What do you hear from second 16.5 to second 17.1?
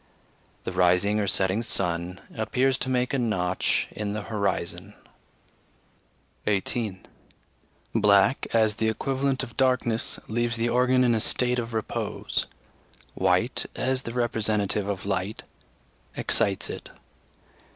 it.